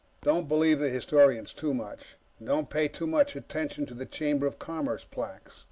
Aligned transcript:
Don't 0.23 0.47
believe 0.47 0.79
the 0.79 0.89
historians 0.89 1.53
too 1.53 1.75
much. 1.75 2.17
Don't 2.43 2.71
pay 2.71 2.87
too 2.87 3.05
much 3.05 3.35
attention 3.35 3.85
to 3.85 3.93
the 3.93 4.07
Chamber 4.07 4.47
of 4.47 4.57
Commerce 4.57 5.05
plaques. 5.05 5.59